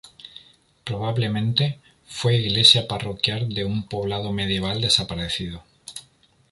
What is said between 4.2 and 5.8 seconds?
medieval desaparecido.